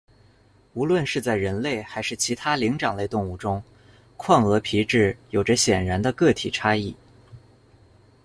[0.73, 3.61] 无论是在人类还是其他灵长类动物中，
[4.17, 6.95] 眶额皮质有着显然的个体差异。